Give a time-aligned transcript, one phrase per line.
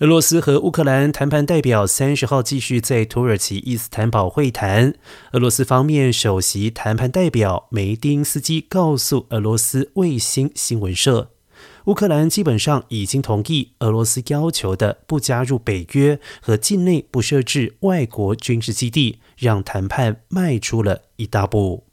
[0.00, 4.94] 俄罗斯和乌克兰谈判代表三十号继续在土耳其伊斯坦堡会谈。
[5.32, 11.32] 俄罗斯方面首席谈判代表梅丁斯基告诉俄罗斯卫星新闻社
[11.86, 21.87] 乌克兰基本上已经同意俄罗斯要求的不加入北约和境内不设置外国军事基地让谈判迈出了一大步。